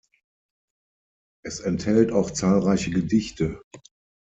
Es 1.45 1.59
enthält 1.59 2.11
auch 2.11 2.31
zahlreiche 2.31 2.89
Gedichte. 2.89 3.61